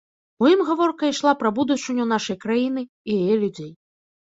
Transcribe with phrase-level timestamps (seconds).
[0.45, 3.71] У ім гаворка ішла пра будучыню нашай краіны і яе людзей.